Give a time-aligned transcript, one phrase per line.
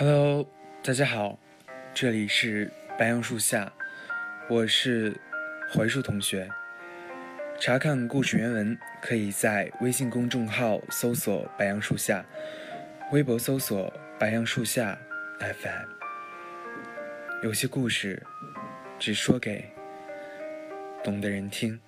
[0.00, 0.46] Hello，
[0.80, 1.36] 大家好，
[1.92, 3.72] 这里是白杨树下，
[4.48, 5.20] 我是
[5.72, 6.48] 槐树同学。
[7.58, 12.24] 查看故事原文，可以在微信公众号搜索“白杨树下”，
[13.10, 14.96] 微博搜索“白杨树下
[15.40, 15.88] FM”。
[17.42, 18.22] 有些故事，
[19.00, 19.68] 只说给
[21.02, 21.80] 懂的人听。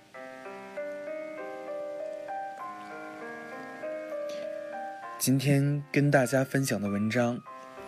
[5.17, 7.41] 今天跟大家分享的文章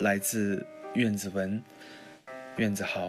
[0.03, 1.63] 来自苑子文，
[2.57, 3.09] 苑子豪。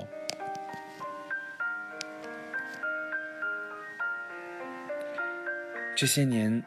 [5.96, 6.62] 这些年，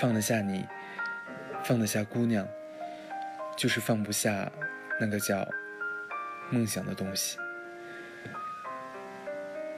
[0.00, 0.64] 放得下你，
[1.62, 2.48] 放得下姑娘，
[3.54, 4.50] 就是放不下
[4.98, 5.46] 那个叫
[6.50, 7.36] 梦想的东西。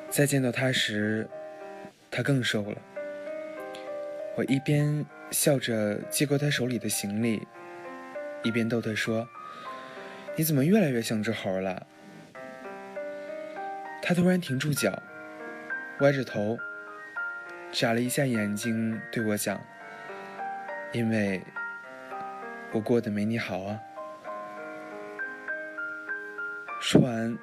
[0.09, 1.29] 再见到他时，
[2.13, 2.81] 他更瘦了。
[4.37, 7.45] 我一边笑着接过他手里的行李，
[8.45, 9.29] 一边逗他说
[10.37, 11.87] ：“你怎么越来越像只猴了？”
[14.03, 15.03] 他突然停住脚，
[16.01, 16.59] 歪着头，
[17.73, 19.61] 眨了一下眼睛，对我讲
[20.93, 21.41] ：“因为
[22.73, 23.81] 我过得没你好啊。”
[26.83, 27.39] 说完，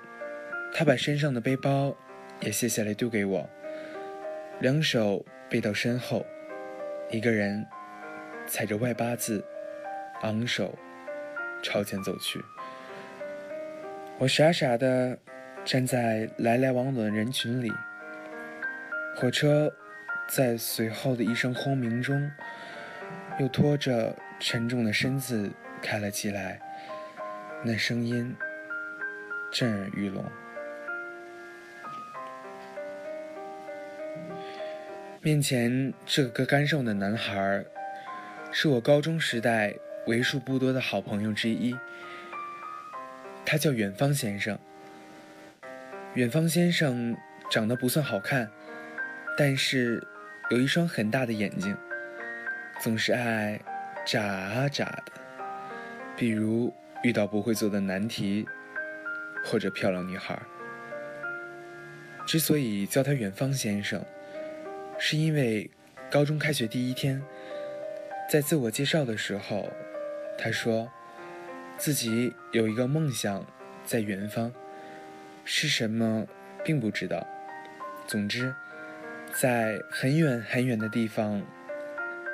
[0.72, 1.95] 他把身上的背包
[2.42, 3.50] 也卸下来丢给我，
[4.59, 6.23] 两手背到身后。
[7.09, 7.66] 一个人
[8.45, 9.44] 踩着外八字，
[10.22, 10.78] 昂首
[11.64, 12.39] 朝前走去。
[14.22, 15.18] 我傻傻的
[15.66, 17.74] 站在来来往往的人群里。
[19.16, 19.74] 火车
[20.30, 22.32] 在随后的一声轰鸣中，
[23.40, 26.62] 又拖着沉重的身子开了起来。
[27.64, 28.36] 那声音
[29.52, 30.24] 震耳欲聋。
[35.20, 37.66] 面前这个干瘦的男孩，
[38.52, 39.74] 是我高中时代
[40.06, 41.76] 为数不多的好朋友之一。
[43.46, 44.57] 他叫远方先生。
[46.16, 47.16] 远方先生
[47.50, 48.50] 长得不算好看，
[49.38, 50.06] 但是
[50.50, 51.75] 有一双很大的眼睛，
[52.81, 53.59] 总是爱
[54.06, 55.13] 眨啊眨的。
[56.18, 58.46] 比如遇到不会做的难题，
[59.46, 60.38] 或者漂亮女孩。
[62.28, 64.03] 之所以叫他远方先生。
[65.03, 65.68] 是因为
[66.12, 67.19] 高中开学第一天，
[68.30, 69.68] 在自我介绍的时候，
[70.38, 70.88] 他说
[71.81, 73.44] 自己有一个梦想
[73.84, 74.53] 在远方，
[75.44, 76.28] 是什么
[76.64, 77.25] 并不知道。
[78.06, 78.53] 总之，
[79.34, 81.42] 在很远很远的地方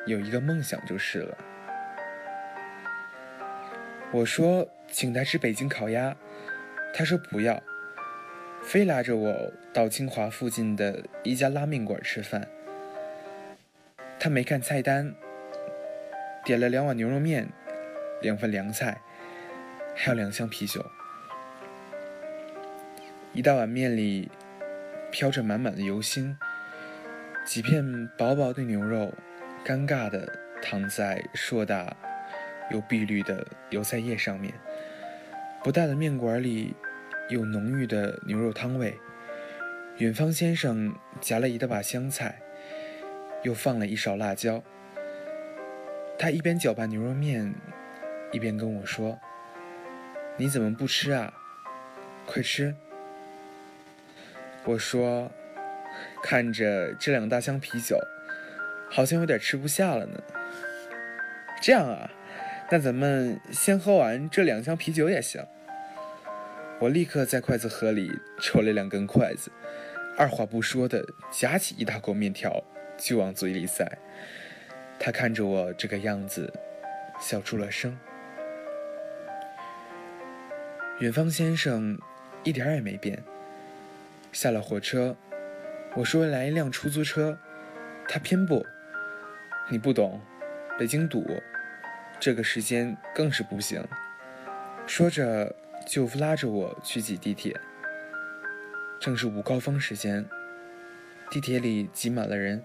[0.06, 1.38] 有一个梦想就是了。
[4.12, 6.14] 我说请他吃北京烤鸭，
[6.94, 7.64] 他说不要，
[8.62, 12.46] 非拉着我到清华附近的一家拉面馆吃饭。
[14.20, 15.16] 他没看菜单，
[16.44, 17.48] 点了两碗牛肉面，
[18.22, 19.00] 两份凉菜，
[20.00, 20.86] 还有两箱啤酒。
[23.34, 24.30] 一大碗面里
[25.12, 26.38] 飘着满满的油星，
[27.44, 29.12] 几片薄薄的牛肉，
[29.66, 30.32] 尴尬的
[30.62, 31.94] 躺在硕大
[32.72, 34.54] 又碧绿的油菜叶上面。
[35.64, 36.76] 不大的面馆里
[37.30, 38.98] 有浓郁的牛肉汤味。
[39.98, 42.40] 远方先生夹了一大把香菜。
[43.44, 44.62] 又放了一勺辣椒。
[46.18, 47.54] 他一边搅拌牛肉面，
[48.32, 49.18] 一边跟我说
[50.38, 51.34] ：“你怎么不吃啊？
[52.26, 52.76] 快吃！”
[54.66, 55.32] 我说
[56.24, 57.98] ：“看着这两大箱啤酒，
[58.90, 60.22] 好像有点吃不下了呢。”
[61.62, 62.10] 这样啊，
[62.72, 65.46] 那咱们先喝完这两箱啤酒也行。
[66.80, 69.52] 我立刻在筷子盒里抽了两根筷子，
[70.18, 72.64] 二话不说的夹起一大口面条。
[72.98, 73.88] 就往嘴里塞。
[74.98, 76.52] 他看着我这个样子，
[77.22, 77.96] 笑出了声。
[81.00, 81.96] 远方先生
[82.44, 83.24] 一点也没变。
[84.32, 85.16] 下了火车，
[85.96, 87.38] 我说来一辆出租车，
[88.08, 88.66] 他偏不。
[89.70, 90.20] 你不懂，
[90.80, 91.24] 北京堵，
[92.20, 93.84] 这个时间更是不行。
[94.88, 95.56] 说着
[95.86, 97.60] 就拉着我去挤地铁。
[99.00, 100.26] 正是午高峰时间，
[101.30, 102.64] 地铁里挤满了人。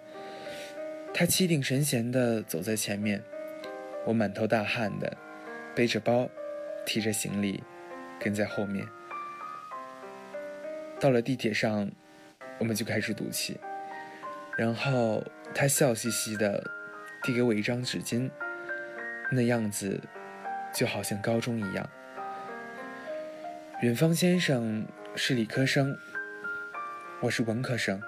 [1.12, 3.22] 他气定神闲地走在前面，
[4.06, 5.18] 我满头大汗的，
[5.74, 6.30] 背着包，
[6.86, 7.62] 提着行李，
[8.22, 8.86] 跟在后面。
[11.00, 11.90] 到了地铁上，
[12.58, 13.58] 我们就开始赌气。
[14.56, 15.24] 然后
[15.54, 16.62] 他笑嘻嘻的
[17.22, 18.30] 递给我一张纸巾，
[19.30, 20.00] 那样子
[20.72, 21.88] 就好像高中一样。
[23.80, 24.86] 远方先生
[25.16, 25.98] 是理科生，
[27.20, 28.00] 我是文科生。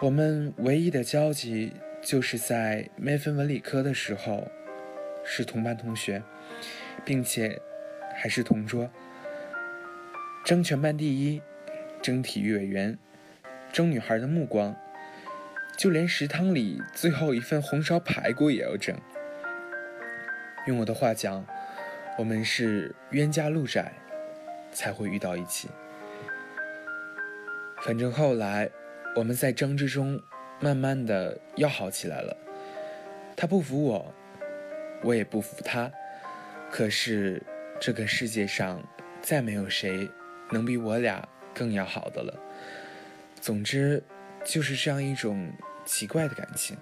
[0.00, 4.50] 我们唯一的交集，就是在没分文理科的时候，
[5.22, 6.22] 是同班同学，
[7.04, 7.60] 并且
[8.22, 8.90] 还是同桌，
[10.44, 11.40] 争全班第一，
[12.02, 12.98] 争体育委员，
[13.72, 14.76] 争女孩的目光，
[15.78, 18.94] 就连食堂里最后一份红烧排骨也要争。
[20.66, 21.46] 用我的话讲，
[22.18, 23.90] 我们是冤家路窄，
[24.70, 25.70] 才会遇到一起。
[27.80, 28.68] 反正后来，
[29.16, 30.20] 我们在争执中，
[30.60, 32.36] 慢慢的要好起来了。
[33.34, 34.14] 他不服我，
[35.02, 35.90] 我也不服他。
[36.70, 37.42] 可是，
[37.80, 38.82] 这个世界上
[39.22, 40.08] 再没有谁
[40.50, 42.38] 能比我俩更要好的了。
[43.40, 44.02] 总之，
[44.44, 45.50] 就是这样一种
[45.84, 46.76] 奇怪的感情。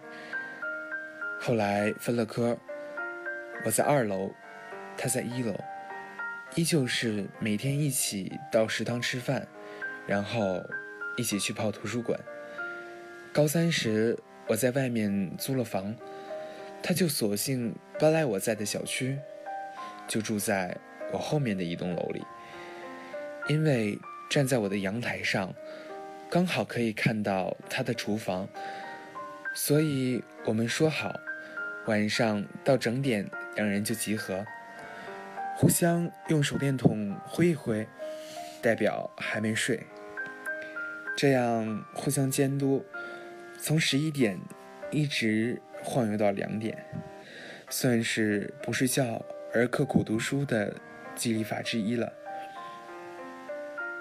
[1.41, 2.59] 后来分了科，
[3.65, 4.31] 我在二楼，
[4.97, 5.55] 他在一楼，
[6.57, 9.47] 依旧是每天一起到食堂吃饭，
[10.07, 10.63] 然后。
[11.17, 12.17] 一起去泡图书馆。
[13.33, 14.17] 高三时，
[14.47, 15.93] 我在外面租了房，
[16.81, 19.19] 他就索性搬来我在的小区，
[20.09, 20.77] 就住在
[21.13, 22.25] 我后面的一栋楼里。
[23.49, 25.55] 因为站在我的阳台上，
[26.29, 28.49] 刚好可以看到他的厨房，
[29.55, 31.15] 所以我们说好，
[31.87, 33.27] 晚上到整点
[33.57, 34.45] 两人就集合，
[35.57, 37.87] 互相用手电筒挥一挥，
[38.61, 39.87] 代表还没睡。
[41.17, 42.85] 这样互相监督，
[43.59, 44.39] 从十一点
[44.91, 46.85] 一直晃悠到两点，
[47.71, 49.25] 算是不睡觉
[49.55, 50.75] 而刻苦读书的
[51.15, 52.13] 激励法之一了。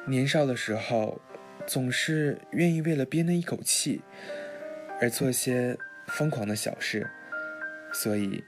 [0.06, 1.22] 年少的时候，
[1.66, 4.02] 总是愿意为了憋那一口气
[5.02, 5.78] 而做些
[6.08, 7.10] 疯狂的小事，
[7.92, 8.44] 所以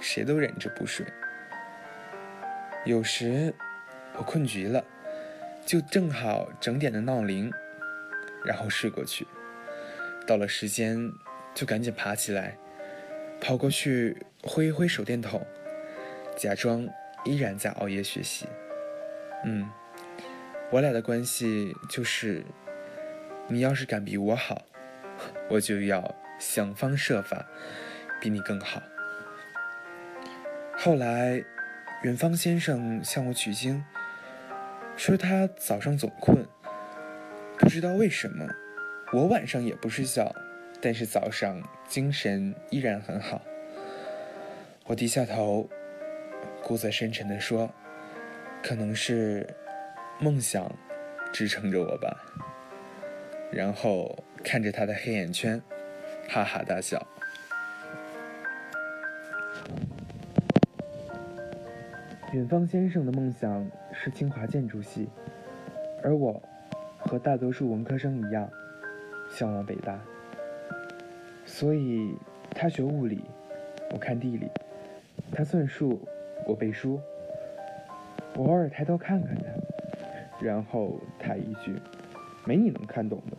[0.00, 1.06] 谁都忍着不睡。
[2.84, 3.52] 有时
[4.16, 4.84] 我困极了，
[5.66, 7.52] 就正好整点的闹铃。
[8.46, 9.26] 然后睡过去，
[10.24, 11.12] 到了时间
[11.54, 12.56] 就赶紧爬起来，
[13.40, 15.44] 跑过去挥一挥手电筒，
[16.38, 16.88] 假装
[17.24, 18.46] 依然在熬夜学习。
[19.44, 19.68] 嗯，
[20.70, 22.44] 我俩的关系就是，
[23.48, 24.62] 你要是敢比我好，
[25.50, 27.44] 我就要想方设法
[28.20, 28.80] 比你更好。
[30.76, 31.42] 后来，
[32.04, 33.84] 远方先生向我取经，
[34.96, 36.46] 说他早上总困。
[37.58, 38.46] 不知道为什么，
[39.12, 40.32] 我晚上也不睡觉，
[40.80, 43.42] 但是早上精神依然很好。
[44.86, 45.68] 我低下头，
[46.68, 47.70] 故作深沉地说
[48.62, 49.48] ：“可能是
[50.18, 50.70] 梦想
[51.32, 52.14] 支撑着我吧。”
[53.50, 55.62] 然后看着他的黑眼圈，
[56.28, 57.06] 哈哈大笑。
[62.34, 65.08] 远方先生的梦想是清华建筑系，
[66.04, 66.42] 而我。
[66.98, 68.50] 和大多数文科生一样，
[69.30, 69.98] 向往北大。
[71.46, 72.14] 所以，
[72.50, 73.24] 他学物理，
[73.92, 74.48] 我看地理；
[75.32, 76.06] 他算数，
[76.46, 77.00] 我背书。
[78.34, 81.74] 我偶尔抬头看看他，然后他一句
[82.46, 83.36] ：“没你能看懂的。”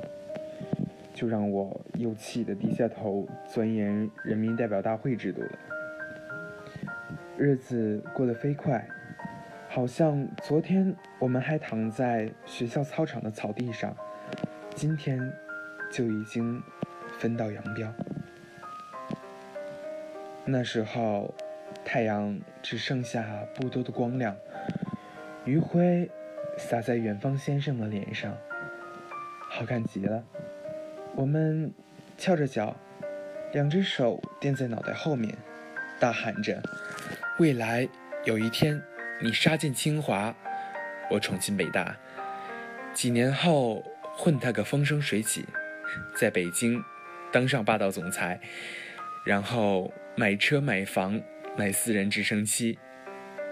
[1.13, 5.51] 就让我又气得低下头钻研人民代表大会制度了。
[7.37, 8.87] 日子过得飞快。
[9.71, 13.95] 好像昨天我们还躺在学校操场的草地上，
[14.73, 15.31] 今天
[15.91, 16.59] 就已经
[17.19, 17.93] 分道扬镳。
[20.43, 21.31] 那时候
[21.91, 24.37] 太阳只剩下不多的光亮，
[25.43, 26.07] 余晖
[26.55, 28.37] 洒在远方先生的脸上，
[29.49, 30.23] 好看极了。
[31.15, 31.73] 我们
[32.15, 32.75] 翘着脚，
[33.53, 35.35] 两只手垫在脑袋后面，
[35.99, 36.61] 大喊着
[37.39, 37.89] ：“未来
[38.23, 38.79] 有一天。”
[39.19, 40.35] 你杀进清华，
[41.09, 41.97] 我闯进北大，
[42.93, 43.83] 几年后
[44.15, 45.43] 混他个风生水起，
[46.15, 46.79] 在北京
[47.31, 48.39] 当上霸道总裁，
[49.25, 51.19] 然后买车买房
[51.59, 52.79] 买私人直升机，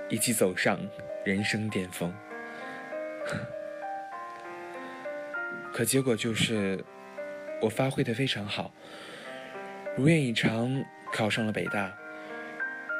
[0.07, 0.79] 一起走上
[1.25, 2.13] 人生巅峰。
[5.73, 6.81] 可结果就是，
[7.61, 8.73] 我发挥的非常好，
[9.97, 11.93] 如愿以偿考上了北大。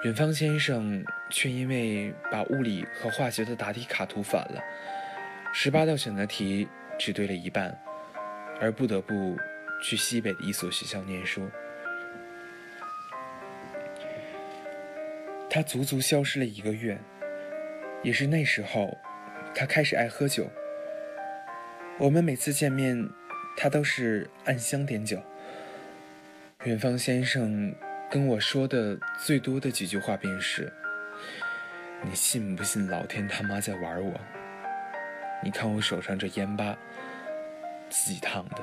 [0.04, 4.62] 远方先生却因为把物理和化学的答题卡涂反了，
[5.54, 6.68] 十八道选择题
[7.00, 7.74] 只对了一半，
[8.60, 9.38] 而不得不
[9.82, 11.50] 去西北的一所学校念书。
[15.58, 17.02] 他足足消失了一个月，
[18.04, 18.96] 也是那时候，
[19.56, 20.48] 他开始爱喝酒。
[21.98, 23.10] 我们每次见面，
[23.56, 25.20] 他都是暗香点酒。
[26.66, 27.74] 远方先生。
[28.08, 30.72] 跟我说的最多的几句话便是
[32.06, 34.14] ：“你信不信老天他妈在玩我？
[35.44, 36.78] 你看我手上这烟疤，
[37.90, 38.58] 自己烫的。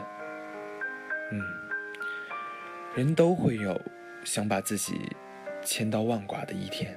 [1.32, 1.42] 嗯，
[2.94, 3.78] 人都会有
[4.24, 4.94] 想把自己
[5.64, 6.96] 千刀万剐的一天。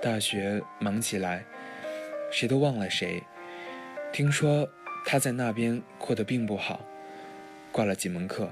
[0.00, 1.44] 大学忙起来，
[2.30, 3.22] 谁都忘了谁。
[4.12, 4.68] 听说
[5.04, 6.80] 他在那边过得并不好，
[7.72, 8.48] 挂了几门课。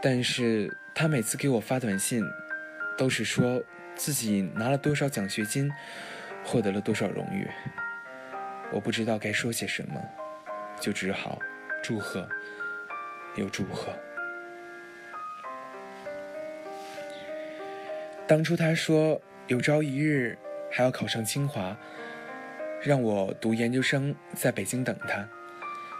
[0.00, 2.22] 但是他每次给我发短信，
[2.96, 3.60] 都是说
[3.96, 5.68] 自己拿了多少奖学金，
[6.44, 7.50] 获得了多少荣誉。
[8.70, 10.00] 我不知道该说些什么，
[10.80, 11.38] 就只好
[11.82, 12.28] 祝贺，
[13.34, 13.92] 又祝贺。
[18.28, 20.36] 当初他说有朝一日
[20.70, 21.74] 还要考上清华，
[22.82, 25.26] 让我读研究生在北京等他，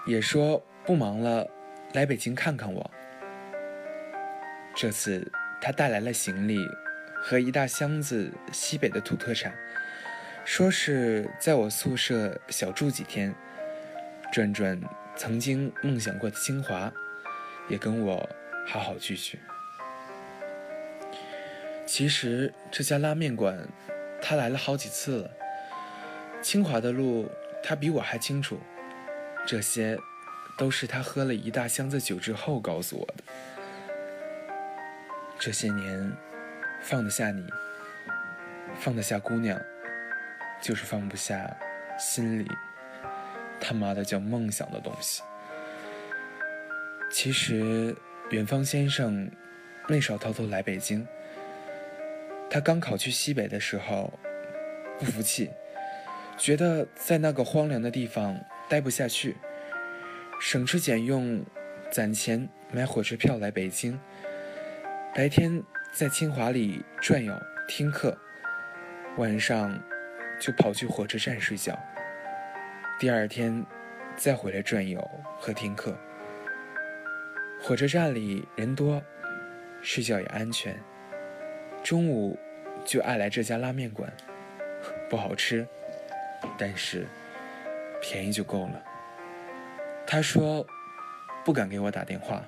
[0.07, 1.49] 也说不忙了，
[1.95, 2.91] 来北京看看我。
[4.77, 6.59] 这次他带来了行李
[7.23, 9.55] 和一大箱子西北的土特产，
[10.45, 13.35] 说是在我宿舍小住几天，
[14.31, 14.79] 转转
[15.17, 16.93] 曾经梦想过的清华，
[17.71, 18.29] 也跟我
[18.67, 19.39] 好好聚聚。
[21.89, 23.67] 其实这家拉面馆，
[24.21, 25.31] 他来了好几次了。
[26.43, 27.27] 清华的路，
[27.63, 28.61] 他比我还清楚。
[29.47, 29.99] 这些，
[30.59, 33.25] 都是他喝了一大箱子酒之后告诉我的。
[35.39, 36.13] 这些年，
[36.83, 37.43] 放得下你，
[38.79, 39.59] 放得下姑娘，
[40.61, 41.51] 就是放不下
[41.99, 42.47] 心里
[43.59, 45.23] 他妈的叫梦想的东西。
[47.11, 47.97] 其实，
[48.29, 49.31] 远方先生
[49.89, 51.09] 没少偷偷来北京。
[52.51, 54.13] 他刚考去西北的时候，
[54.99, 55.51] 不服气，
[56.37, 58.39] 觉得在那个荒凉的地方
[58.69, 59.37] 待不下去，
[60.41, 61.45] 省吃俭用
[61.91, 63.99] 攒钱买火车票来北京。
[65.15, 65.63] 白天
[65.93, 67.35] 在清华里转悠
[67.67, 68.17] 听课，
[69.17, 69.79] 晚上
[70.41, 71.79] 就跑去火车站睡觉。
[72.99, 73.65] 第二天
[74.17, 75.01] 再回来转悠
[75.39, 75.97] 和听课。
[77.61, 79.03] 火车站里人多，
[79.83, 80.79] 睡觉也安全。
[81.83, 82.39] 中午
[82.85, 84.13] 就爱来这家拉面馆，
[85.09, 85.67] 不好吃，
[86.59, 87.07] 但是
[88.01, 88.83] 便宜就够了。
[90.07, 90.67] 他说
[91.45, 92.43] 不敢给我打电话。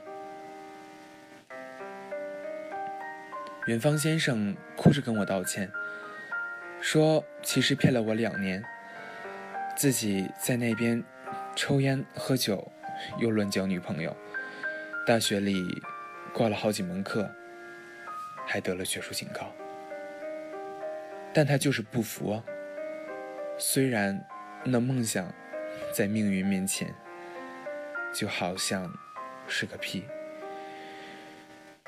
[3.67, 5.71] 远方先生哭着跟我道歉，
[6.81, 8.65] 说其实骗了我两年，
[9.77, 11.03] 自己在那边
[11.55, 12.73] 抽烟喝酒，
[13.19, 14.15] 又乱交女朋友，
[15.07, 15.63] 大学里
[16.33, 17.31] 挂了好几门课。
[18.53, 19.55] 还得了学术警告，
[21.33, 22.43] 但他就是不服啊。
[23.57, 24.27] 虽然
[24.65, 25.33] 那梦想
[25.95, 26.93] 在命运面前
[28.13, 28.93] 就好像
[29.47, 30.05] 是个屁。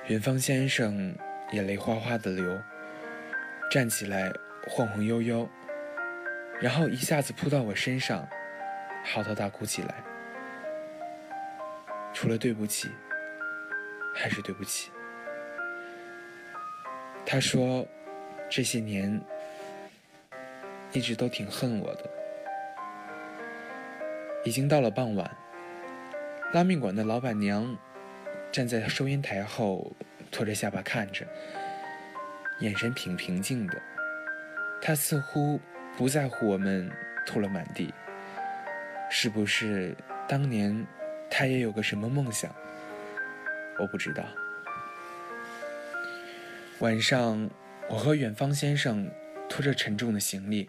[0.07, 1.13] 远方先生
[1.51, 2.57] 眼泪哗哗的流，
[3.69, 4.33] 站起来
[4.69, 5.49] 晃晃悠悠，
[6.61, 8.29] 然后一下子扑到我身上，
[9.03, 9.97] 嚎啕大哭起来。
[12.15, 12.89] 除了对不起，
[14.15, 14.93] 还是对不起。
[17.25, 17.87] 他说
[18.51, 19.21] ：“这些年
[20.93, 22.11] 一直都挺恨我的。”
[24.45, 25.31] 已经到了傍晚，
[26.53, 27.77] 拉面馆的老板娘
[28.51, 29.93] 站在收银台后，
[30.31, 31.25] 托着下巴看着，
[32.59, 33.81] 眼神挺平静的。
[34.81, 35.61] 她似乎
[35.97, 36.91] 不在乎我们
[37.25, 37.95] 吐了满地。
[39.09, 39.95] 是不是
[40.27, 40.87] 当年
[41.31, 42.53] 她也有个什么梦想？
[43.79, 44.25] 我不知道。
[46.83, 47.49] 晚上，
[47.89, 49.09] 我和远方先生
[49.49, 50.69] 拖着沉重的行李，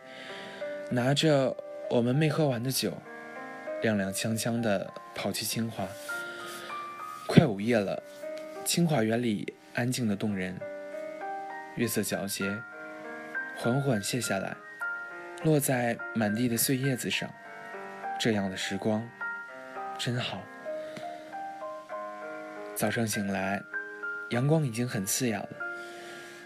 [0.91, 1.57] 拿着
[1.89, 2.95] 我们没喝完的酒，
[3.81, 5.87] 踉踉跄跄地跑去清华。
[7.27, 8.03] 快午夜了，
[8.63, 10.55] 清华园里安静的动人，
[11.77, 12.55] 月色皎洁，
[13.57, 14.55] 缓缓泻下来，
[15.43, 17.27] 落在满地的碎叶子上。
[18.19, 19.03] 这样的时光，
[19.97, 20.43] 真好。
[22.75, 23.59] 早上醒来，
[24.29, 25.62] 阳光已经很刺眼了。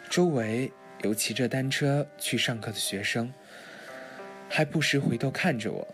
[0.09, 0.71] 周围
[1.01, 3.31] 有骑着单车去上课的学生，
[4.49, 5.87] 还不时回头看着我。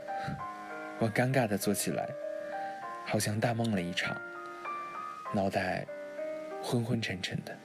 [1.00, 2.08] 我尴尬地坐起来，
[3.05, 4.15] 好像大梦了一场，
[5.34, 5.86] 脑袋
[6.62, 7.58] 昏昏沉沉的。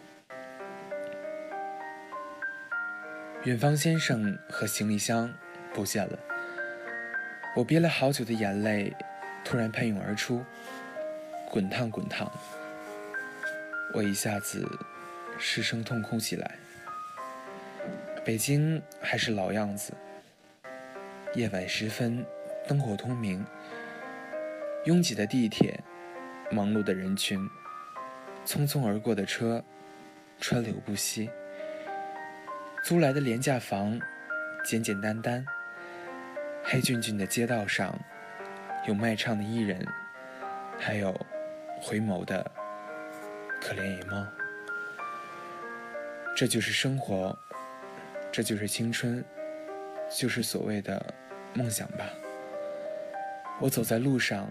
[3.45, 5.33] 远方先生和行李箱
[5.73, 6.19] 不见了，
[7.55, 8.93] 我憋了好久的眼泪
[9.45, 10.45] 突然喷涌而出，
[11.49, 12.28] 滚烫滚烫。
[13.95, 14.67] 我一下子。
[15.38, 16.57] 失声痛哭起来。
[18.25, 19.95] 北京还是老样子，
[21.35, 22.26] 夜晚时分，
[22.66, 23.42] 灯火通明，
[24.85, 25.80] 拥挤的地铁，
[26.50, 27.38] 忙碌的人群，
[28.45, 29.64] 匆匆而过的车，
[30.38, 31.30] 川流不息。
[32.85, 33.99] 租来的廉价房，
[34.64, 35.45] 简简单单。
[36.62, 37.99] 黑峻峻的街道上，
[38.87, 39.87] 有卖唱的艺人，
[40.78, 41.12] 还有
[41.80, 42.50] 回眸的
[43.61, 44.26] 可怜野猫。
[46.38, 47.37] 这就是生活，
[48.30, 49.25] 这就是青春，
[50.09, 51.12] 就是所谓的
[51.52, 52.09] 梦想吧。
[53.59, 54.49] 我走在路上，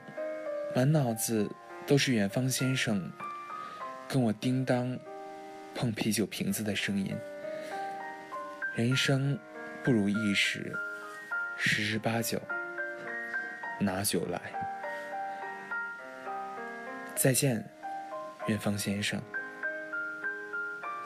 [0.75, 1.49] 满脑子
[1.85, 3.09] 都是远方先生
[4.05, 4.99] 跟我叮当
[5.73, 7.15] 碰啤酒瓶子的声音。
[8.75, 9.39] 人生
[9.81, 10.75] 不如意时，
[11.55, 12.37] 十之八九
[13.79, 14.41] 拿酒来。
[17.15, 17.63] 再见，
[18.47, 19.21] 远方先生。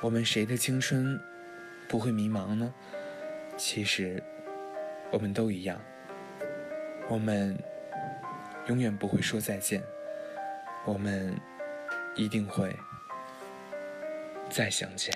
[0.02, 1.20] 我们谁的青春
[1.88, 2.74] 不会迷茫呢？
[3.56, 4.22] 其实，
[5.12, 5.80] 我们都一样。
[7.08, 7.56] 我们
[8.68, 9.84] 永远不会说再见，
[10.86, 11.40] 我们
[12.16, 12.76] 一定会
[14.50, 15.16] 再相见。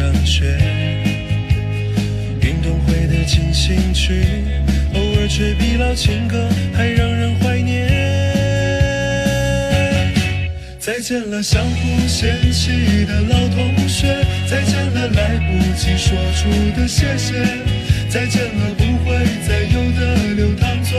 [0.00, 0.56] 上学。
[2.40, 4.24] 运动会的进行曲，
[4.94, 7.86] 偶尔却比老情歌还让人怀念。
[10.78, 16.48] 再见了，相互嫌弃的老同学，再见了，来不及说出
[16.80, 17.44] 的谢谢。
[18.08, 19.14] 再见了，不会
[19.46, 20.98] 再有的流淌作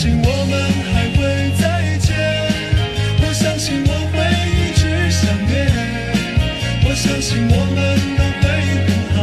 [0.00, 0.56] 信我们
[0.94, 1.20] 还会
[1.60, 1.62] 再
[1.98, 2.08] 见，
[3.20, 4.16] 我相信我会
[4.48, 5.68] 一直想念，
[6.88, 7.78] 我相信我们
[8.16, 8.48] 都会
[8.88, 9.18] 很好，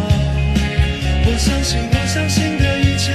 [1.26, 3.10] 我相信我相信的一切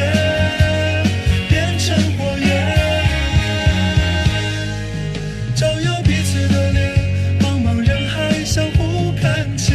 [1.49, 2.51] 变成火焰，
[5.55, 6.83] 照耀彼此的脸，
[7.39, 9.71] 茫茫人海相互看见，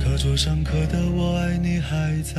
[0.00, 2.34] 课桌上刻的我爱你还在，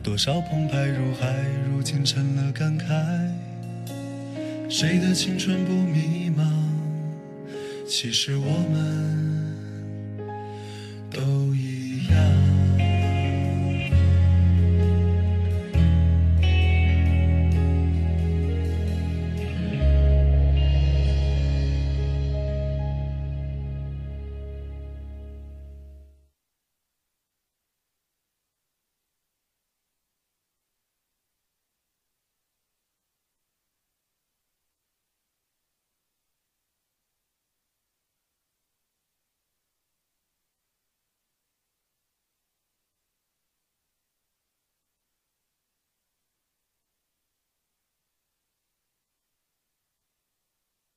[0.00, 1.41] 多少澎湃如海。
[1.82, 3.28] 如今成了感慨。
[4.70, 6.48] 谁的青春不迷茫？
[7.88, 9.31] 其实我们。